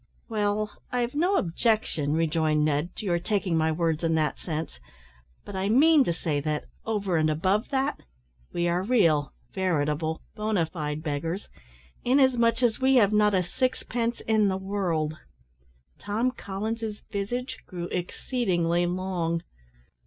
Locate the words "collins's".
16.31-17.01